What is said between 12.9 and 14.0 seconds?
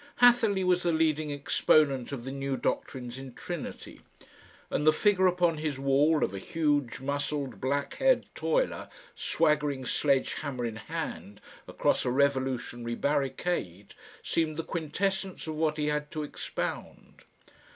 barricade,